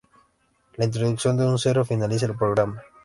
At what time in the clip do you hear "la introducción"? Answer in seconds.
0.77-1.37